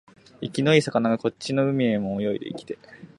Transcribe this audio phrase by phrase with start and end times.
[0.41, 2.79] 生きのいい魚がこっちの海へも泳いできて、